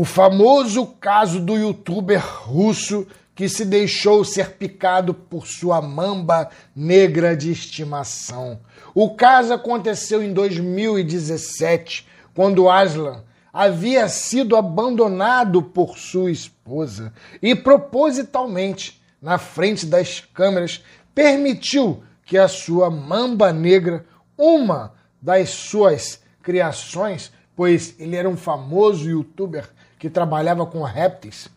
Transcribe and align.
O 0.00 0.04
famoso 0.06 0.86
caso 0.98 1.38
do 1.38 1.58
youtuber 1.58 2.24
russo 2.26 3.06
que 3.34 3.50
se 3.50 3.66
deixou 3.66 4.24
ser 4.24 4.52
picado 4.52 5.12
por 5.12 5.46
sua 5.46 5.82
mamba 5.82 6.48
negra 6.74 7.36
de 7.36 7.52
estimação. 7.52 8.60
O 8.94 9.14
caso 9.14 9.52
aconteceu 9.52 10.22
em 10.22 10.32
2017, 10.32 12.08
quando 12.34 12.70
Aslan 12.70 13.22
havia 13.52 14.08
sido 14.08 14.56
abandonado 14.56 15.62
por 15.62 15.98
sua 15.98 16.30
esposa 16.30 17.12
e 17.42 17.54
propositalmente, 17.54 19.02
na 19.20 19.36
frente 19.36 19.84
das 19.84 20.20
câmeras, 20.20 20.82
permitiu 21.14 22.02
que 22.24 22.38
a 22.38 22.48
sua 22.48 22.88
mamba 22.88 23.52
negra, 23.52 24.06
uma 24.34 24.94
das 25.20 25.50
suas 25.50 26.22
criações, 26.42 27.30
pois 27.54 27.94
ele 27.98 28.16
era 28.16 28.30
um 28.30 28.36
famoso 28.38 29.06
youtuber 29.06 29.68
que 30.00 30.08
trabalhava 30.08 30.64
com 30.64 30.82
répteis, 30.82 31.50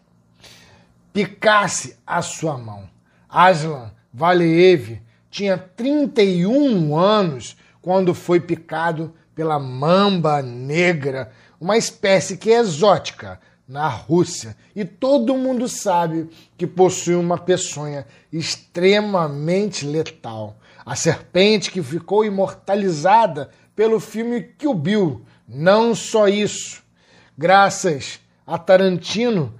picasse 1.13 1.95
a 2.05 2.21
sua 2.21 2.57
mão. 2.57 2.89
Aslan 3.29 3.89
Valeev 4.13 5.01
tinha 5.31 5.57
31 5.57 6.95
anos 6.95 7.55
quando 7.81 8.13
foi 8.13 8.41
picado 8.41 9.13
pela 9.33 9.57
mamba 9.57 10.41
negra, 10.41 11.31
uma 11.59 11.77
espécie 11.77 12.35
que 12.35 12.51
é 12.51 12.59
exótica 12.59 13.39
na 13.65 13.87
Rússia. 13.87 14.57
E 14.75 14.83
todo 14.83 15.37
mundo 15.37 15.69
sabe 15.69 16.29
que 16.57 16.67
possui 16.67 17.15
uma 17.15 17.37
peçonha 17.37 18.05
extremamente 18.31 19.85
letal. 19.85 20.57
A 20.85 20.97
serpente 20.97 21.71
que 21.71 21.81
ficou 21.81 22.25
imortalizada 22.25 23.49
pelo 23.73 24.01
filme 24.01 24.43
Kill 24.57 24.73
Bill. 24.73 25.25
Não 25.47 25.95
só 25.95 26.27
isso. 26.27 26.83
Graças 27.37 28.19
a 28.53 28.57
Tarantino, 28.59 29.51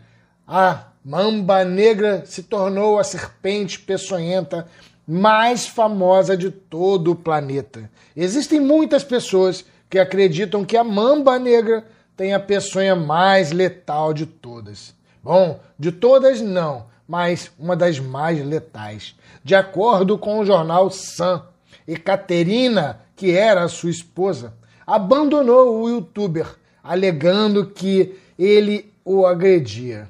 a 0.48 0.84
Mamba 1.04 1.66
Negra 1.66 2.28
se 2.28 2.44
tornou 2.44 3.00
a 3.00 3.04
serpente 3.04 3.80
peçonhenta 3.80 4.68
mais 5.08 5.66
famosa 5.66 6.38
de 6.38 6.52
todo 6.52 7.12
o 7.12 7.16
planeta. 7.16 7.90
Existem 8.16 8.60
muitas 8.60 9.04
pessoas 9.04 9.66
que 9.90 9.98
acreditam 9.98 10.64
que 10.64 10.78
a 10.78 10.84
Mamba 10.84 11.40
Negra 11.40 11.84
tem 12.16 12.36
a 12.36 12.40
peçonha 12.40 12.96
mais 12.96 13.52
letal 13.52 14.14
de 14.14 14.28
todas. 14.28 14.94
Bom, 15.24 15.60
de 15.80 15.92
todas 15.92 16.40
não, 16.40 16.86
mas 17.08 17.52
uma 17.58 17.76
das 17.76 17.98
mais 17.98 18.46
letais. 18.46 19.16
De 19.44 19.56
acordo 19.56 20.20
com 20.20 20.38
o 20.38 20.46
jornal 20.46 20.92
Sun, 20.92 21.42
Ekaterina, 21.88 23.02
que 23.16 23.32
era 23.32 23.68
sua 23.68 23.90
esposa, 23.90 24.54
abandonou 24.86 25.82
o 25.82 25.90
youtuber, 25.90 26.46
alegando 26.84 27.66
que 27.66 28.22
ele 28.44 28.94
o 29.06 29.26
agredia 29.26 30.10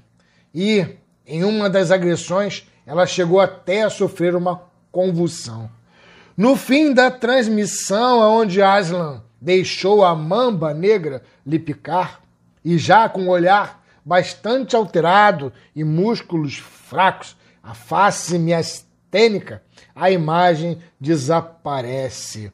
e, 0.54 0.86
em 1.26 1.44
uma 1.44 1.70
das 1.70 1.92
agressões, 1.92 2.68
ela 2.86 3.06
chegou 3.06 3.40
até 3.40 3.84
a 3.84 3.90
sofrer 3.90 4.36
uma 4.36 4.64
convulsão. 4.92 5.70
No 6.36 6.56
fim 6.56 6.94
da 6.94 7.12
transmissão, 7.12 8.20
onde 8.20 8.62
Aslan 8.62 9.22
deixou 9.40 10.04
a 10.04 10.16
mamba 10.16 10.74
negra 10.74 11.24
lhe 11.46 11.60
picar, 11.60 12.22
e 12.66 12.78
já 12.78 13.08
com 13.10 13.28
o 13.28 13.30
olhar 13.30 13.84
bastante 14.06 14.76
alterado 14.76 15.52
e 15.76 15.84
músculos 15.84 16.58
fracos, 16.58 17.36
a 17.62 17.74
face 17.74 18.38
miastênica, 18.40 19.62
a 19.96 20.10
imagem 20.10 20.80
desaparece. 21.00 22.52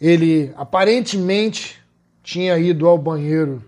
Ele 0.00 0.52
aparentemente 0.56 1.80
tinha 2.22 2.58
ido 2.58 2.86
ao 2.86 2.98
banheiro. 2.98 3.62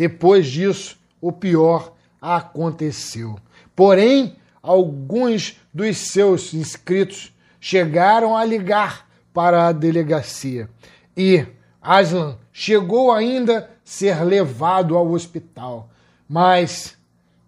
Depois 0.00 0.46
disso, 0.46 0.98
o 1.20 1.30
pior 1.30 1.92
aconteceu. 2.22 3.38
Porém, 3.76 4.34
alguns 4.62 5.60
dos 5.74 6.10
seus 6.10 6.54
inscritos 6.54 7.30
chegaram 7.60 8.34
a 8.34 8.42
ligar 8.42 9.06
para 9.30 9.66
a 9.66 9.72
delegacia 9.72 10.70
e 11.14 11.46
Aslan 11.82 12.38
chegou 12.50 13.12
ainda 13.12 13.58
a 13.58 13.68
ser 13.84 14.24
levado 14.24 14.96
ao 14.96 15.10
hospital, 15.10 15.90
mas 16.26 16.96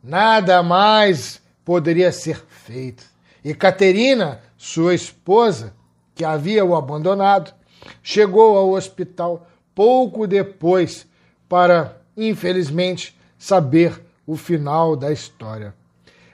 nada 0.05 0.63
mais 0.63 1.41
poderia 1.65 2.13
ser 2.13 2.45
feito. 2.47 3.03
E 3.43 3.55
Caterina, 3.55 4.43
sua 4.59 4.95
esposa, 4.95 5.73
que 6.15 6.23
havia 6.23 6.63
o 6.63 6.77
abandonado, 6.77 7.55
chegou 8.03 8.59
ao 8.59 8.73
hospital 8.73 9.49
pouco 9.75 10.27
depois 10.27 11.07
para, 11.49 12.02
infelizmente, 12.17 13.17
saber 13.39 14.01
o 14.27 14.37
final 14.37 14.97
da 14.97 15.13
história. 15.13 15.75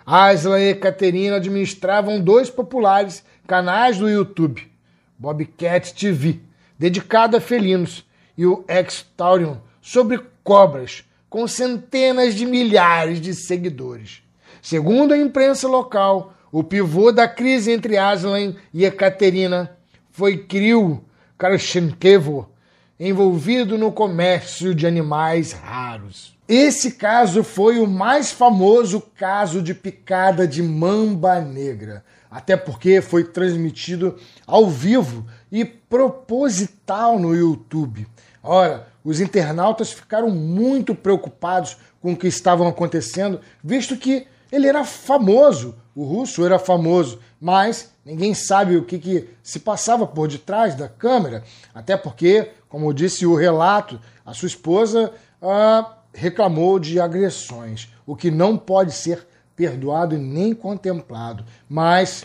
Asla 0.04 0.60
e 0.60 0.74
Caterina 0.74 1.36
administravam 1.36 2.20
dois 2.20 2.48
populares 2.48 3.22
canais 3.46 3.98
do 3.98 4.08
YouTube, 4.08 4.70
Bobcat 5.18 5.92
TV, 5.94 6.40
dedicado 6.78 7.36
a 7.36 7.40
felinos, 7.40 8.06
e 8.36 8.46
o 8.46 8.64
Extaurion, 8.68 9.56
sobre 9.82 10.20
cobras, 10.44 11.04
com 11.28 11.46
centenas 11.48 12.34
de 12.34 12.46
milhares 12.46 13.20
de 13.20 13.34
seguidores. 13.34 14.22
Segundo 14.62 15.12
a 15.12 15.18
imprensa 15.18 15.66
local, 15.66 16.34
o 16.50 16.62
pivô 16.62 17.12
da 17.12 17.28
crise 17.28 17.72
entre 17.72 17.96
Aslan 17.96 18.54
e 18.72 18.84
Ekaterina 18.84 19.76
foi 20.10 20.38
Kirill 20.38 21.04
Karchenkevo, 21.36 22.48
envolvido 22.98 23.78
no 23.78 23.92
comércio 23.92 24.74
de 24.74 24.86
animais 24.86 25.52
raros. 25.52 26.36
Esse 26.48 26.92
caso 26.92 27.44
foi 27.44 27.78
o 27.78 27.86
mais 27.86 28.32
famoso 28.32 29.00
caso 29.16 29.62
de 29.62 29.74
picada 29.74 30.48
de 30.48 30.62
mamba 30.62 31.40
negra, 31.40 32.04
até 32.30 32.56
porque 32.56 33.00
foi 33.00 33.24
transmitido 33.24 34.16
ao 34.46 34.68
vivo 34.68 35.26
e 35.52 35.64
proposital 35.64 37.18
no 37.18 37.34
YouTube. 37.34 38.06
Ora, 38.42 38.88
os 39.04 39.20
internautas 39.20 39.92
ficaram 39.92 40.30
muito 40.30 40.94
preocupados 40.94 41.76
com 42.00 42.12
o 42.12 42.16
que 42.16 42.26
estavam 42.26 42.66
acontecendo, 42.66 43.40
visto 43.62 43.96
que 43.96 44.26
ele 44.50 44.66
era 44.66 44.84
famoso, 44.84 45.74
o 45.98 46.04
russo 46.04 46.46
era 46.46 46.60
famoso, 46.60 47.18
mas 47.40 47.92
ninguém 48.04 48.32
sabe 48.32 48.76
o 48.76 48.84
que, 48.84 49.00
que 49.00 49.30
se 49.42 49.58
passava 49.58 50.06
por 50.06 50.28
detrás 50.28 50.76
da 50.76 50.88
câmera, 50.88 51.42
até 51.74 51.96
porque, 51.96 52.52
como 52.68 52.94
disse 52.94 53.26
o 53.26 53.34
relato, 53.34 54.00
a 54.24 54.32
sua 54.32 54.46
esposa. 54.46 55.12
Ah, 55.42 55.96
reclamou 56.14 56.78
de 56.78 57.00
agressões, 57.00 57.92
o 58.06 58.14
que 58.14 58.30
não 58.30 58.56
pode 58.56 58.92
ser 58.92 59.26
perdoado 59.56 60.14
e 60.14 60.18
nem 60.18 60.54
contemplado. 60.54 61.44
Mas 61.68 62.24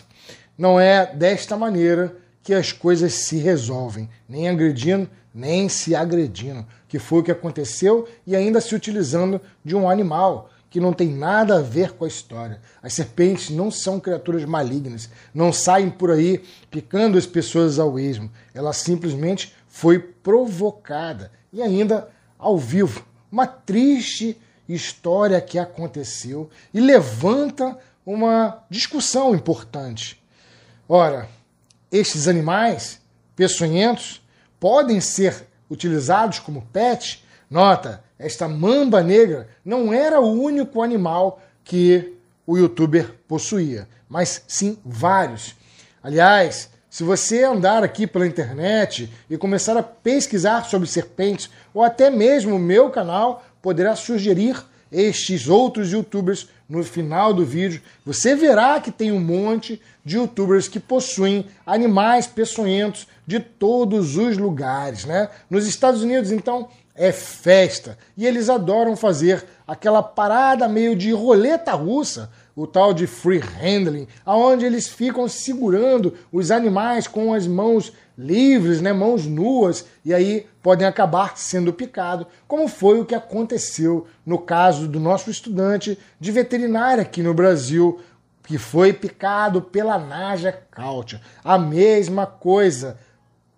não 0.56 0.78
é 0.78 1.12
desta 1.12 1.56
maneira 1.56 2.16
que 2.44 2.54
as 2.54 2.70
coisas 2.70 3.12
se 3.12 3.38
resolvem, 3.38 4.08
nem 4.28 4.48
agredindo, 4.48 5.10
nem 5.34 5.68
se 5.68 5.96
agredindo, 5.96 6.64
que 6.86 7.00
foi 7.00 7.18
o 7.18 7.22
que 7.24 7.32
aconteceu 7.32 8.06
e 8.24 8.36
ainda 8.36 8.60
se 8.60 8.72
utilizando 8.72 9.40
de 9.64 9.74
um 9.74 9.90
animal 9.90 10.48
que 10.74 10.80
não 10.80 10.92
tem 10.92 11.06
nada 11.08 11.58
a 11.58 11.62
ver 11.62 11.92
com 11.92 12.04
a 12.04 12.08
história. 12.08 12.60
As 12.82 12.94
serpentes 12.94 13.48
não 13.48 13.70
são 13.70 14.00
criaturas 14.00 14.44
malignas, 14.44 15.08
não 15.32 15.52
saem 15.52 15.88
por 15.88 16.10
aí 16.10 16.42
picando 16.68 17.16
as 17.16 17.24
pessoas 17.24 17.78
ao 17.78 17.96
esmo. 17.96 18.28
Ela 18.52 18.72
simplesmente 18.72 19.54
foi 19.68 20.00
provocada 20.00 21.30
e 21.52 21.62
ainda 21.62 22.08
ao 22.36 22.58
vivo 22.58 23.06
uma 23.30 23.46
triste 23.46 24.36
história 24.68 25.40
que 25.40 25.60
aconteceu 25.60 26.50
e 26.74 26.80
levanta 26.80 27.78
uma 28.04 28.64
discussão 28.68 29.32
importante. 29.32 30.20
Ora, 30.88 31.28
estes 31.88 32.26
animais 32.26 33.00
peçonhentos 33.36 34.20
podem 34.58 35.00
ser 35.00 35.46
utilizados 35.70 36.40
como 36.40 36.66
pet? 36.72 37.23
Nota, 37.54 38.02
esta 38.18 38.48
mamba 38.48 39.00
negra 39.00 39.46
não 39.64 39.92
era 39.92 40.20
o 40.20 40.42
único 40.42 40.82
animal 40.82 41.40
que 41.62 42.12
o 42.44 42.58
youtuber 42.58 43.14
possuía, 43.28 43.86
mas 44.08 44.42
sim 44.48 44.76
vários. 44.84 45.54
Aliás, 46.02 46.68
se 46.90 47.04
você 47.04 47.44
andar 47.44 47.84
aqui 47.84 48.08
pela 48.08 48.26
internet 48.26 49.08
e 49.30 49.38
começar 49.38 49.76
a 49.76 49.84
pesquisar 49.84 50.64
sobre 50.64 50.88
serpentes, 50.88 51.48
ou 51.72 51.84
até 51.84 52.10
mesmo 52.10 52.56
o 52.56 52.58
meu 52.58 52.90
canal 52.90 53.44
poderá 53.62 53.94
sugerir 53.94 54.60
estes 54.90 55.46
outros 55.46 55.92
youtubers 55.92 56.48
no 56.68 56.82
final 56.82 57.32
do 57.32 57.44
vídeo. 57.44 57.80
Você 58.04 58.34
verá 58.34 58.80
que 58.80 58.90
tem 58.90 59.12
um 59.12 59.20
monte 59.20 59.80
de 60.04 60.16
youtubers 60.16 60.66
que 60.66 60.80
possuem 60.80 61.46
animais 61.64 62.26
peçonhentos 62.26 63.06
de 63.24 63.38
todos 63.38 64.16
os 64.16 64.36
lugares, 64.36 65.04
né? 65.04 65.28
Nos 65.48 65.68
Estados 65.68 66.02
Unidos, 66.02 66.32
então, 66.32 66.68
é 66.94 67.10
festa. 67.10 67.98
E 68.16 68.26
eles 68.26 68.48
adoram 68.48 68.96
fazer 68.96 69.44
aquela 69.66 70.02
parada 70.02 70.68
meio 70.68 70.94
de 70.94 71.10
roleta 71.12 71.72
russa, 71.72 72.30
o 72.54 72.66
tal 72.66 72.94
de 72.94 73.06
free 73.06 73.40
handling, 73.40 74.06
aonde 74.24 74.64
eles 74.64 74.86
ficam 74.86 75.26
segurando 75.26 76.14
os 76.30 76.52
animais 76.52 77.08
com 77.08 77.34
as 77.34 77.46
mãos 77.46 77.92
livres, 78.16 78.80
né, 78.80 78.92
mãos 78.92 79.26
nuas, 79.26 79.84
e 80.04 80.14
aí 80.14 80.46
podem 80.62 80.86
acabar 80.86 81.36
sendo 81.36 81.72
picados, 81.72 82.28
como 82.46 82.68
foi 82.68 83.00
o 83.00 83.04
que 83.04 83.14
aconteceu 83.14 84.06
no 84.24 84.38
caso 84.38 84.86
do 84.86 85.00
nosso 85.00 85.30
estudante 85.30 85.98
de 86.20 86.30
veterinária 86.30 87.02
aqui 87.02 87.24
no 87.24 87.34
Brasil, 87.34 88.00
que 88.44 88.56
foi 88.56 88.92
picado 88.92 89.60
pela 89.60 89.98
Naja 89.98 90.52
Cautia. 90.70 91.20
A 91.42 91.58
mesma 91.58 92.24
coisa 92.24 92.96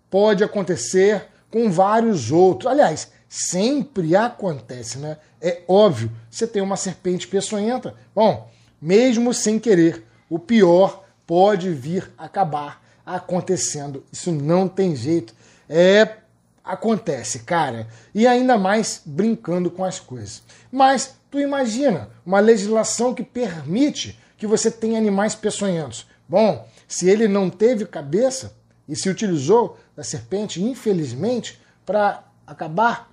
pode 0.09 0.43
acontecer 0.43 1.27
com 1.51 1.69
vários 1.69 2.31
outros. 2.31 2.71
Aliás, 2.71 3.11
sempre 3.27 4.15
acontece, 4.15 4.97
né? 4.97 5.17
É 5.41 5.61
óbvio, 5.67 6.11
você 6.29 6.47
tem 6.47 6.61
uma 6.61 6.77
serpente 6.77 7.27
peçonhenta. 7.27 7.95
Bom, 8.13 8.49
mesmo 8.81 9.33
sem 9.33 9.59
querer, 9.59 10.03
o 10.29 10.39
pior 10.39 11.03
pode 11.25 11.69
vir 11.71 12.11
acabar 12.17 12.83
acontecendo. 13.05 14.03
Isso 14.11 14.31
não 14.31 14.67
tem 14.67 14.95
jeito. 14.95 15.33
É 15.69 16.17
acontece, 16.63 17.39
cara. 17.39 17.87
E 18.13 18.27
ainda 18.27 18.57
mais 18.57 19.01
brincando 19.05 19.71
com 19.71 19.83
as 19.83 19.99
coisas. 19.99 20.43
Mas 20.71 21.15
tu 21.31 21.39
imagina 21.39 22.09
uma 22.25 22.39
legislação 22.39 23.13
que 23.13 23.23
permite 23.23 24.19
que 24.37 24.45
você 24.45 24.69
tenha 24.69 24.97
animais 24.97 25.33
peçonhentos. 25.33 26.05
Bom, 26.27 26.67
se 26.87 27.09
ele 27.09 27.27
não 27.27 27.49
teve 27.49 27.85
cabeça 27.85 28.55
e 28.87 28.95
se 28.95 29.09
utilizou 29.09 29.77
da 29.95 30.03
serpente, 30.03 30.61
infelizmente, 30.61 31.59
para 31.85 32.23
acabar 32.45 33.09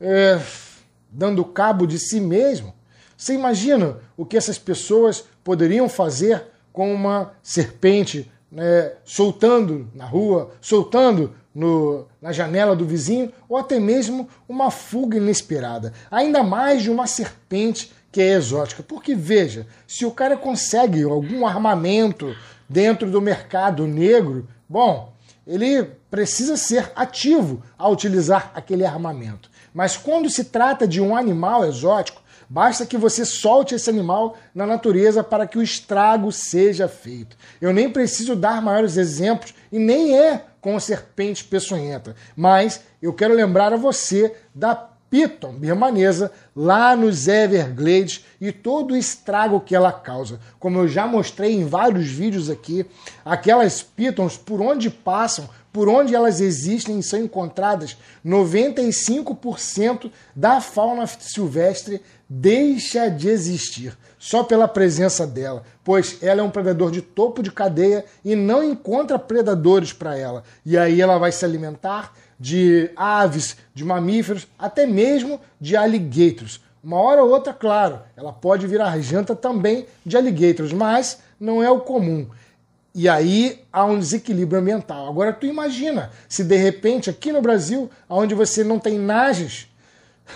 é, 0.00 0.40
dando 1.10 1.44
cabo 1.44 1.86
de 1.86 1.98
si 1.98 2.20
mesmo, 2.20 2.74
você 3.16 3.32
imagina 3.32 3.98
o 4.16 4.26
que 4.26 4.36
essas 4.36 4.58
pessoas 4.58 5.24
poderiam 5.42 5.88
fazer 5.88 6.44
com 6.72 6.92
uma 6.92 7.32
serpente 7.42 8.30
né, 8.52 8.92
soltando 9.04 9.90
na 9.94 10.04
rua, 10.04 10.50
soltando 10.60 11.34
no, 11.54 12.06
na 12.20 12.32
janela 12.32 12.76
do 12.76 12.84
vizinho, 12.84 13.32
ou 13.48 13.56
até 13.56 13.80
mesmo 13.80 14.28
uma 14.46 14.70
fuga 14.70 15.16
inesperada. 15.16 15.92
Ainda 16.10 16.42
mais 16.42 16.82
de 16.82 16.90
uma 16.90 17.06
serpente 17.06 17.90
que 18.12 18.20
é 18.20 18.32
exótica. 18.32 18.82
Porque 18.82 19.14
veja, 19.14 19.66
se 19.86 20.04
o 20.04 20.10
cara 20.10 20.36
consegue 20.36 21.02
algum 21.02 21.46
armamento 21.46 22.36
dentro 22.68 23.10
do 23.10 23.20
mercado 23.20 23.86
negro, 23.86 24.46
bom, 24.68 25.12
ele 25.46 25.84
precisa 26.10 26.56
ser 26.56 26.92
ativo 26.94 27.62
ao 27.78 27.92
utilizar 27.92 28.50
aquele 28.54 28.84
armamento. 28.84 29.50
Mas 29.76 29.94
quando 29.94 30.30
se 30.30 30.44
trata 30.44 30.88
de 30.88 31.02
um 31.02 31.14
animal 31.14 31.62
exótico, 31.66 32.24
Basta 32.48 32.86
que 32.86 32.96
você 32.96 33.24
solte 33.24 33.74
esse 33.74 33.90
animal 33.90 34.36
na 34.54 34.64
natureza 34.64 35.24
para 35.24 35.48
que 35.48 35.58
o 35.58 35.62
estrago 35.62 36.30
seja 36.30 36.86
feito. 36.86 37.36
Eu 37.60 37.72
nem 37.72 37.90
preciso 37.90 38.36
dar 38.36 38.62
maiores 38.62 38.96
exemplos 38.96 39.52
e 39.72 39.80
nem 39.80 40.16
é 40.16 40.44
com 40.60 40.78
serpente 40.78 41.42
peçonhenta, 41.42 42.14
mas 42.36 42.82
eu 43.02 43.12
quero 43.12 43.34
lembrar 43.34 43.72
a 43.72 43.76
você 43.76 44.32
da 44.54 44.76
Piton 45.10 45.54
birmanesa 45.54 46.30
lá 46.56 46.96
nos 46.96 47.28
Everglades 47.28 48.24
e 48.40 48.50
todo 48.50 48.94
o 48.94 48.96
estrago 48.96 49.60
que 49.60 49.76
ela 49.76 49.92
causa. 49.92 50.40
Como 50.58 50.78
eu 50.78 50.88
já 50.88 51.06
mostrei 51.06 51.52
em 51.52 51.66
vários 51.66 52.06
vídeos 52.06 52.48
aqui, 52.48 52.86
aquelas 53.22 53.82
pitons 53.82 54.38
por 54.38 54.62
onde 54.62 54.88
passam 54.88 55.48
por 55.76 55.90
onde 55.90 56.14
elas 56.14 56.40
existem 56.40 56.98
e 56.98 57.02
são 57.02 57.20
encontradas, 57.20 57.98
95% 58.24 60.10
da 60.34 60.58
fauna 60.58 61.06
silvestre 61.06 62.00
deixa 62.26 63.10
de 63.10 63.28
existir 63.28 63.94
só 64.18 64.42
pela 64.42 64.66
presença 64.66 65.26
dela, 65.26 65.62
pois 65.84 66.16
ela 66.22 66.40
é 66.40 66.42
um 66.42 66.50
predador 66.50 66.90
de 66.90 67.02
topo 67.02 67.42
de 67.42 67.52
cadeia 67.52 68.06
e 68.24 68.34
não 68.34 68.62
encontra 68.62 69.18
predadores 69.18 69.92
para 69.92 70.16
ela. 70.16 70.42
E 70.64 70.78
aí 70.78 70.98
ela 70.98 71.18
vai 71.18 71.30
se 71.30 71.44
alimentar 71.44 72.12
de 72.40 72.90
aves, 72.96 73.56
de 73.74 73.84
mamíferos, 73.84 74.46
até 74.58 74.86
mesmo 74.86 75.40
de 75.60 75.76
alligators. 75.76 76.45
Uma 76.82 77.00
hora 77.00 77.24
ou 77.24 77.30
outra, 77.30 77.52
claro, 77.52 78.00
ela 78.16 78.32
pode 78.32 78.66
virar 78.66 78.98
janta 79.00 79.34
também 79.34 79.86
de 80.04 80.16
alligators, 80.16 80.72
mas 80.72 81.20
não 81.38 81.62
é 81.62 81.70
o 81.70 81.80
comum. 81.80 82.28
E 82.94 83.08
aí 83.08 83.62
há 83.72 83.84
um 83.84 83.98
desequilíbrio 83.98 84.60
ambiental. 84.60 85.08
Agora 85.08 85.32
tu 85.32 85.44
imagina 85.44 86.10
se 86.28 86.42
de 86.42 86.56
repente 86.56 87.10
aqui 87.10 87.30
no 87.30 87.42
Brasil, 87.42 87.90
onde 88.08 88.34
você 88.34 88.64
não 88.64 88.78
tem 88.78 88.98
nages, 88.98 89.68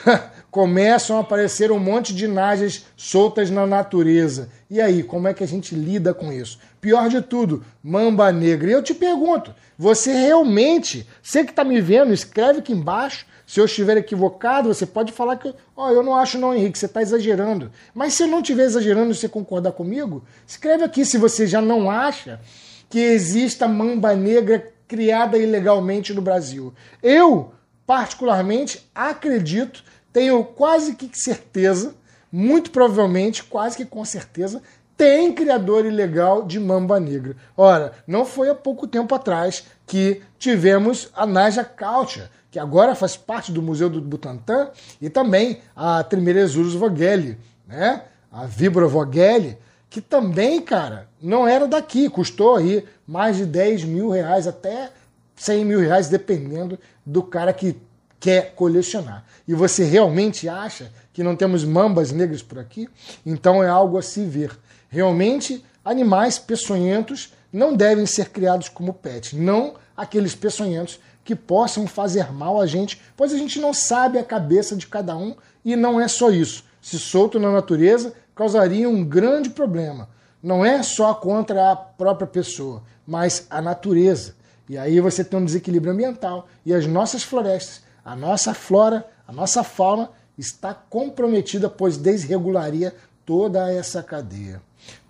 começam 0.50 1.16
a 1.16 1.20
aparecer 1.20 1.70
um 1.72 1.78
monte 1.78 2.14
de 2.14 2.26
nages 2.26 2.84
soltas 2.96 3.50
na 3.50 3.66
natureza. 3.66 4.50
E 4.68 4.80
aí, 4.80 5.02
como 5.02 5.28
é 5.28 5.34
que 5.34 5.44
a 5.44 5.48
gente 5.48 5.74
lida 5.74 6.12
com 6.12 6.32
isso? 6.32 6.58
Pior 6.80 7.08
de 7.08 7.22
tudo, 7.22 7.64
mamba 7.82 8.30
negra. 8.32 8.68
E 8.68 8.72
eu 8.72 8.82
te 8.82 8.94
pergunto, 8.94 9.54
você 9.78 10.12
realmente, 10.12 11.08
você 11.22 11.44
que 11.44 11.50
está 11.50 11.64
me 11.64 11.80
vendo, 11.80 12.12
escreve 12.12 12.58
aqui 12.58 12.72
embaixo 12.72 13.24
se 13.50 13.58
eu 13.58 13.64
estiver 13.64 13.96
equivocado, 13.96 14.72
você 14.72 14.86
pode 14.86 15.10
falar 15.10 15.34
que, 15.34 15.52
ó, 15.76 15.88
oh, 15.88 15.90
eu 15.90 16.04
não 16.04 16.14
acho 16.14 16.38
não, 16.38 16.54
Henrique, 16.54 16.78
você 16.78 16.86
está 16.86 17.02
exagerando. 17.02 17.72
Mas 17.92 18.14
se 18.14 18.22
eu 18.22 18.28
não 18.28 18.38
estiver 18.38 18.62
exagerando 18.62 19.10
e 19.10 19.14
você 19.16 19.28
concordar 19.28 19.72
comigo, 19.72 20.22
escreve 20.46 20.84
aqui 20.84 21.04
se 21.04 21.18
você 21.18 21.48
já 21.48 21.60
não 21.60 21.90
acha 21.90 22.40
que 22.88 23.00
exista 23.00 23.66
mamba 23.66 24.14
negra 24.14 24.72
criada 24.86 25.36
ilegalmente 25.36 26.14
no 26.14 26.22
Brasil. 26.22 26.72
Eu, 27.02 27.52
particularmente, 27.84 28.88
acredito, 28.94 29.82
tenho 30.12 30.44
quase 30.44 30.94
que 30.94 31.10
certeza, 31.12 31.96
muito 32.30 32.70
provavelmente, 32.70 33.42
quase 33.42 33.76
que 33.76 33.84
com 33.84 34.04
certeza, 34.04 34.62
tem 34.96 35.32
criador 35.32 35.84
ilegal 35.84 36.44
de 36.44 36.60
mamba 36.60 37.00
negra. 37.00 37.34
Ora, 37.56 37.94
não 38.06 38.24
foi 38.24 38.48
há 38.48 38.54
pouco 38.54 38.86
tempo 38.86 39.12
atrás 39.12 39.64
que 39.88 40.22
tivemos 40.38 41.08
a 41.16 41.26
Naja 41.26 41.64
Culture, 41.64 42.28
que 42.50 42.58
agora 42.58 42.94
faz 42.94 43.16
parte 43.16 43.52
do 43.52 43.62
Museu 43.62 43.88
do 43.88 44.00
Butantã, 44.00 44.70
e 45.00 45.08
também 45.08 45.60
a 45.74 46.02
Trimeresurus 46.02 46.74
Vogeli, 46.74 47.38
né? 47.66 48.02
a 48.30 48.46
Vibra 48.46 48.86
Vogeli, 48.86 49.56
que 49.88 50.00
também, 50.00 50.60
cara, 50.60 51.08
não 51.20 51.46
era 51.46 51.66
daqui, 51.66 52.08
custou 52.08 52.56
aí 52.56 52.84
mais 53.06 53.36
de 53.36 53.46
10 53.46 53.84
mil 53.84 54.10
reais, 54.10 54.46
até 54.46 54.90
100 55.36 55.64
mil 55.64 55.80
reais, 55.80 56.08
dependendo 56.08 56.78
do 57.04 57.22
cara 57.22 57.52
que 57.52 57.76
quer 58.20 58.54
colecionar. 58.54 59.24
E 59.48 59.54
você 59.54 59.84
realmente 59.84 60.48
acha 60.48 60.92
que 61.12 61.24
não 61.24 61.34
temos 61.34 61.64
mambas 61.64 62.12
negras 62.12 62.42
por 62.42 62.58
aqui? 62.58 62.88
Então 63.24 63.64
é 63.64 63.68
algo 63.68 63.98
a 63.98 64.02
se 64.02 64.24
ver. 64.24 64.56
Realmente, 64.88 65.64
animais 65.84 66.38
peçonhentos 66.38 67.32
não 67.52 67.74
devem 67.74 68.06
ser 68.06 68.28
criados 68.28 68.68
como 68.68 68.92
pet, 68.92 69.34
não 69.34 69.74
aqueles 69.96 70.34
peçonhentos 70.34 71.00
que 71.24 71.34
possam 71.36 71.86
fazer 71.86 72.32
mal 72.32 72.60
a 72.60 72.66
gente, 72.66 73.00
pois 73.16 73.32
a 73.32 73.36
gente 73.36 73.60
não 73.60 73.72
sabe 73.72 74.18
a 74.18 74.24
cabeça 74.24 74.74
de 74.74 74.86
cada 74.86 75.16
um 75.16 75.34
e 75.64 75.76
não 75.76 76.00
é 76.00 76.08
só 76.08 76.30
isso. 76.30 76.64
Se 76.80 76.98
solto 76.98 77.38
na 77.38 77.52
natureza, 77.52 78.14
causaria 78.34 78.88
um 78.88 79.04
grande 79.04 79.50
problema. 79.50 80.08
Não 80.42 80.64
é 80.64 80.82
só 80.82 81.12
contra 81.14 81.72
a 81.72 81.76
própria 81.76 82.26
pessoa, 82.26 82.82
mas 83.06 83.46
a 83.50 83.60
natureza. 83.60 84.34
E 84.68 84.78
aí 84.78 85.00
você 85.00 85.22
tem 85.22 85.38
um 85.38 85.44
desequilíbrio 85.44 85.92
ambiental 85.92 86.48
e 86.64 86.72
as 86.72 86.86
nossas 86.86 87.22
florestas, 87.22 87.82
a 88.04 88.16
nossa 88.16 88.54
flora, 88.54 89.06
a 89.26 89.32
nossa 89.32 89.62
fauna 89.62 90.10
está 90.38 90.72
comprometida, 90.72 91.68
pois 91.68 91.98
desregularia 91.98 92.94
toda 93.26 93.70
essa 93.70 94.02
cadeia. 94.02 94.62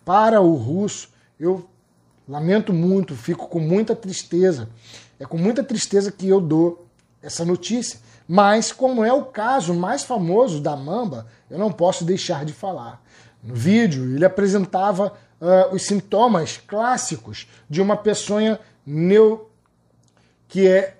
Para 0.05 0.40
o 0.40 0.55
russo, 0.55 1.11
eu 1.38 1.69
lamento 2.29 2.73
muito, 2.73 3.14
fico 3.14 3.47
com 3.49 3.61
muita 3.61 3.95
tristeza 3.95 4.69
é 5.21 5.27
com 5.27 5.37
muita 5.37 5.62
tristeza 5.62 6.11
que 6.11 6.27
eu 6.27 6.41
dou 6.41 6.87
essa 7.23 7.45
notícia. 7.45 8.00
Mas, 8.27 8.73
como 8.73 9.05
é 9.05 9.12
o 9.12 9.27
caso 9.27 9.75
mais 9.75 10.03
famoso 10.03 10.61
da 10.61 10.75
Mamba, 10.75 11.27
eu 11.50 11.59
não 11.59 11.71
posso 11.71 12.05
deixar 12.05 12.45
de 12.45 12.55
falar. 12.55 13.03
No 13.43 13.55
vídeo, 13.55 14.15
ele 14.15 14.25
apresentava 14.25 15.12
uh, 15.41 15.75
os 15.75 15.83
sintomas 15.83 16.57
clássicos 16.57 17.47
de 17.69 17.83
uma 17.83 17.97
peçonha 17.97 18.59
que 20.49 20.67
é, 20.67 20.97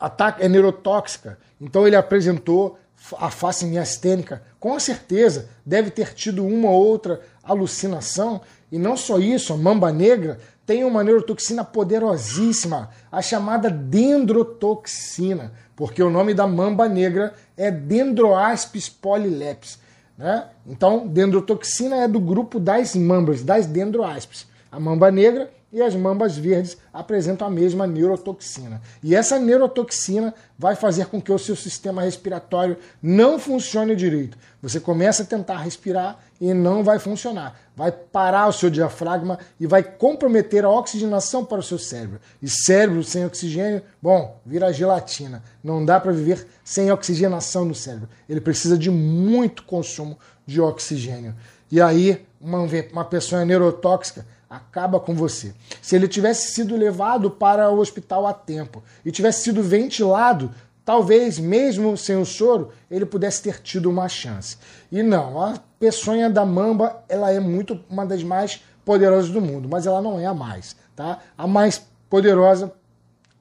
ataque, 0.00 0.42
é 0.42 0.48
neurotóxica. 0.48 1.38
Então, 1.60 1.86
ele 1.86 1.96
apresentou 1.96 2.76
a 3.18 3.30
face 3.30 3.66
miastênica. 3.66 4.42
Com 4.58 4.80
certeza, 4.80 5.48
deve 5.64 5.90
ter 5.90 6.12
tido 6.14 6.44
uma 6.44 6.70
ou 6.70 6.84
outra 6.84 7.20
alucinação. 7.42 8.40
E 8.74 8.78
não 8.78 8.96
só 8.96 9.20
isso, 9.20 9.52
a 9.52 9.56
mamba 9.56 9.92
negra 9.92 10.40
tem 10.66 10.82
uma 10.82 11.04
neurotoxina 11.04 11.62
poderosíssima, 11.62 12.90
a 13.12 13.22
chamada 13.22 13.70
dendrotoxina, 13.70 15.52
porque 15.76 16.02
o 16.02 16.10
nome 16.10 16.34
da 16.34 16.44
mamba 16.44 16.88
negra 16.88 17.32
é 17.56 17.70
Dendroaspis 17.70 18.88
polylepis. 18.88 19.78
Né? 20.18 20.48
Então, 20.66 21.06
dendrotoxina 21.06 21.98
é 21.98 22.08
do 22.08 22.18
grupo 22.18 22.58
das 22.58 22.96
mambas, 22.96 23.44
das 23.44 23.64
dendroaspis. 23.64 24.44
A 24.72 24.80
mamba 24.80 25.08
negra 25.08 25.48
e 25.74 25.82
as 25.82 25.92
mambas 25.96 26.38
verdes 26.38 26.78
apresentam 26.92 27.48
a 27.48 27.50
mesma 27.50 27.84
neurotoxina. 27.84 28.80
E 29.02 29.12
essa 29.12 29.40
neurotoxina 29.40 30.32
vai 30.56 30.76
fazer 30.76 31.06
com 31.06 31.20
que 31.20 31.32
o 31.32 31.38
seu 31.38 31.56
sistema 31.56 32.00
respiratório 32.00 32.78
não 33.02 33.40
funcione 33.40 33.96
direito. 33.96 34.38
Você 34.62 34.78
começa 34.78 35.24
a 35.24 35.26
tentar 35.26 35.58
respirar 35.58 36.20
e 36.40 36.54
não 36.54 36.84
vai 36.84 37.00
funcionar. 37.00 37.58
Vai 37.74 37.90
parar 37.90 38.46
o 38.46 38.52
seu 38.52 38.70
diafragma 38.70 39.36
e 39.58 39.66
vai 39.66 39.82
comprometer 39.82 40.64
a 40.64 40.70
oxigenação 40.70 41.44
para 41.44 41.58
o 41.58 41.62
seu 41.62 41.78
cérebro. 41.78 42.20
E 42.40 42.48
cérebro 42.48 43.02
sem 43.02 43.26
oxigênio, 43.26 43.82
bom, 44.00 44.40
vira 44.46 44.72
gelatina. 44.72 45.42
Não 45.62 45.84
dá 45.84 45.98
para 45.98 46.12
viver 46.12 46.46
sem 46.62 46.92
oxigenação 46.92 47.64
no 47.64 47.74
cérebro. 47.74 48.08
Ele 48.28 48.40
precisa 48.40 48.78
de 48.78 48.92
muito 48.92 49.64
consumo 49.64 50.16
de 50.46 50.60
oxigênio. 50.60 51.34
E 51.68 51.80
aí, 51.80 52.24
uma, 52.40 52.60
uma 52.92 53.04
pessoa 53.04 53.44
neurotóxica 53.44 54.24
acaba 54.56 55.00
com 55.00 55.14
você. 55.14 55.54
Se 55.82 55.96
ele 55.96 56.08
tivesse 56.08 56.52
sido 56.52 56.76
levado 56.76 57.30
para 57.30 57.70
o 57.70 57.78
hospital 57.78 58.26
a 58.26 58.32
tempo 58.32 58.82
e 59.04 59.10
tivesse 59.10 59.42
sido 59.42 59.62
ventilado, 59.62 60.50
talvez 60.84 61.38
mesmo 61.38 61.96
sem 61.96 62.16
o 62.16 62.24
soro, 62.24 62.70
ele 62.90 63.06
pudesse 63.06 63.42
ter 63.42 63.60
tido 63.60 63.90
uma 63.90 64.08
chance. 64.08 64.56
E 64.90 65.02
não, 65.02 65.40
a 65.40 65.58
peçonha 65.78 66.28
da 66.30 66.44
mamba, 66.44 67.02
ela 67.08 67.30
é 67.30 67.40
muito 67.40 67.80
uma 67.88 68.04
das 68.04 68.22
mais 68.22 68.62
poderosas 68.84 69.30
do 69.30 69.40
mundo, 69.40 69.68
mas 69.68 69.86
ela 69.86 70.02
não 70.02 70.20
é 70.20 70.26
a 70.26 70.34
mais, 70.34 70.76
tá? 70.94 71.18
A 71.36 71.46
mais 71.46 71.82
poderosa 72.08 72.72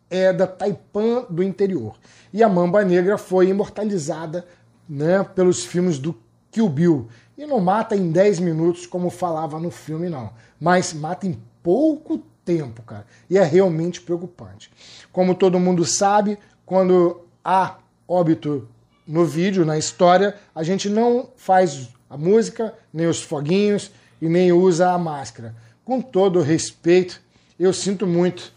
é 0.10 0.32
da 0.32 0.48
Taipan 0.48 1.26
do 1.30 1.44
interior. 1.44 1.96
E 2.32 2.42
a 2.42 2.50
mamba 2.50 2.84
negra 2.84 3.18
foi 3.18 3.50
imortalizada, 3.50 4.46
né, 4.88 5.24
pelos 5.24 5.66
filmes 5.66 5.98
do 5.98 6.14
Kill 6.54 6.70
Bill. 6.70 7.10
E 7.38 7.46
não 7.46 7.60
mata 7.60 7.96
em 7.96 8.12
10 8.12 8.40
minutos, 8.40 8.86
como 8.86 9.10
falava 9.10 9.60
no 9.60 9.72
filme, 9.72 10.08
não. 10.08 10.32
Mas 10.62 10.94
mata 10.94 11.28
em 11.28 11.38
pouco 11.62 12.20
tempo, 12.46 12.84
cara. 12.84 13.06
E 13.30 13.38
é 13.38 13.44
realmente 13.44 14.00
preocupante. 14.00 14.72
Como 15.12 15.34
todo 15.34 15.60
mundo 15.60 15.84
sabe, 15.84 16.38
quando 16.66 17.26
há 17.44 17.78
óbito 18.08 18.70
no 19.06 19.26
vídeo, 19.26 19.66
na 19.66 19.78
história, 19.78 20.36
a 20.54 20.64
gente 20.64 20.88
não 20.88 21.30
faz 21.36 21.90
a 22.10 22.16
música, 22.16 22.74
nem 22.94 23.08
os 23.08 23.22
foguinhos 23.22 23.92
e 24.22 24.30
nem 24.30 24.54
usa 24.54 24.92
a 24.92 24.98
máscara. 24.98 25.56
Com 25.84 26.00
todo 26.00 26.40
respeito, 26.42 27.20
eu 27.60 27.74
sinto 27.74 28.06
muito 28.06 28.54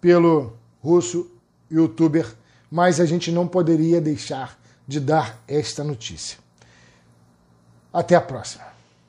pelo 0.00 0.52
russo 0.82 1.30
youtuber, 1.70 2.26
mas 2.70 3.00
a 3.00 3.06
gente 3.06 3.32
não 3.32 3.48
poderia 3.48 4.00
deixar 4.00 4.60
de 4.86 5.00
dar 5.00 5.42
esta 5.48 5.82
notícia. 5.82 6.45
Até 7.96 8.14
a 8.14 8.20
próxima. 8.20 8.75